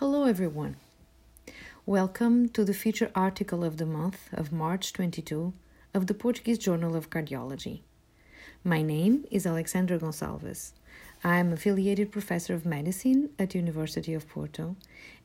[0.00, 0.76] Hello, everyone.
[1.84, 5.52] Welcome to the feature article of the month of March 22
[5.92, 7.80] of the Portuguese Journal of Cardiology.
[8.62, 10.70] My name is Alexandra Gonçalves.
[11.24, 14.76] I am affiliated professor of medicine at University of Porto,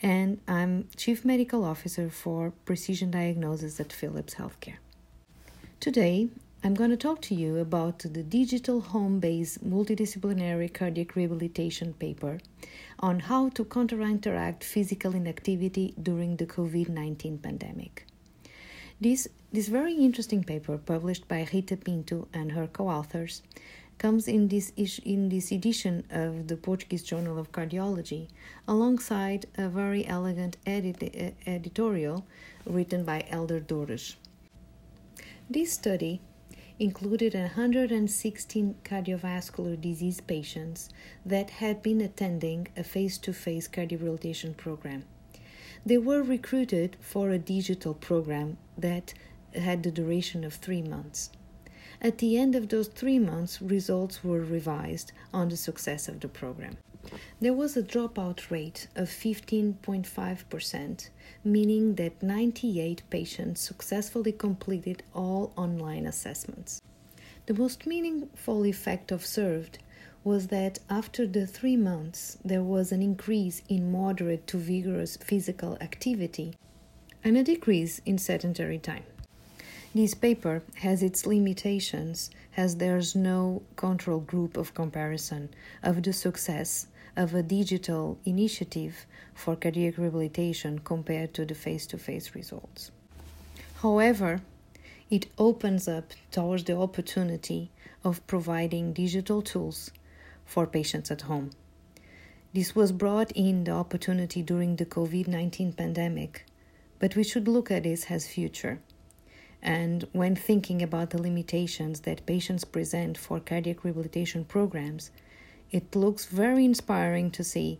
[0.00, 4.78] and I'm chief medical officer for precision diagnosis at Philips Healthcare.
[5.80, 6.28] Today,
[6.62, 12.38] I'm going to talk to you about the digital home based multidisciplinary cardiac rehabilitation paper
[12.98, 18.04] on how to counteract physical inactivity during the COVID 19 pandemic.
[19.00, 23.40] This, this very interesting paper, published by Rita Pinto and her co authors,
[23.96, 24.70] comes in this,
[25.02, 28.28] in this edition of the Portuguese Journal of Cardiology
[28.68, 32.26] alongside a very elegant edit, eh, editorial
[32.66, 34.16] written by Hélder Dores.
[35.48, 36.20] This study
[36.80, 40.88] included 116 cardiovascular disease patients
[41.26, 45.04] that had been attending a face to face cardiorehabilitation program.
[45.84, 49.12] They were recruited for a digital program that
[49.54, 51.30] had the duration of three months.
[52.00, 56.28] At the end of those three months, results were revised on the success of the
[56.28, 56.78] program.
[57.40, 61.08] There was a dropout rate of 15.5%,
[61.44, 66.80] meaning that 98 patients successfully completed all online assessments.
[67.46, 69.78] The most meaningful effect observed
[70.22, 75.78] was that after the three months, there was an increase in moderate to vigorous physical
[75.80, 76.54] activity
[77.24, 79.04] and a decrease in sedentary time.
[79.92, 85.48] This paper has its limitations as there's no control group of comparison
[85.82, 91.98] of the success of a digital initiative for cardiac rehabilitation compared to the face to
[91.98, 92.92] face results.
[93.82, 94.40] However,
[95.10, 97.72] it opens up towards the opportunity
[98.04, 99.90] of providing digital tools
[100.44, 101.50] for patients at home.
[102.54, 106.46] This was brought in the opportunity during the COVID 19 pandemic,
[107.00, 108.78] but we should look at this as future.
[109.62, 115.10] And when thinking about the limitations that patients present for cardiac rehabilitation programs,
[115.70, 117.78] it looks very inspiring to see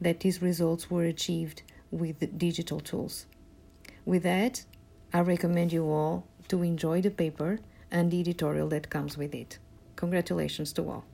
[0.00, 3.26] that these results were achieved with digital tools.
[4.04, 4.64] With that,
[5.12, 9.58] I recommend you all to enjoy the paper and the editorial that comes with it.
[9.96, 11.04] Congratulations to all.